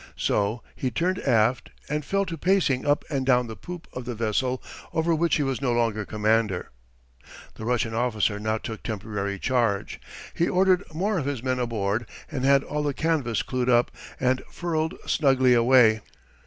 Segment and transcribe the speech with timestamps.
[0.17, 4.15] So he turned aft, and fell to pacing up and down the poop of the
[4.15, 4.59] vessel
[4.93, 6.71] over which he was no longer commander.
[7.53, 10.01] The Russian officer now took temporary charge.
[10.33, 14.41] He ordered more of his men aboard, and had all the canvas clewed up and
[14.49, 16.01] furled snugly away.